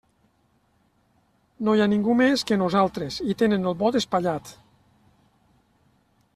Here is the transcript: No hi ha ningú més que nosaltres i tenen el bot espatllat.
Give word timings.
No 1.67 1.75
hi 1.75 1.83
ha 1.83 1.87
ningú 1.91 2.15
més 2.23 2.45
que 2.51 2.59
nosaltres 2.63 3.19
i 3.33 3.37
tenen 3.45 3.71
el 3.73 3.79
bot 3.85 4.01
espatllat. 4.03 4.53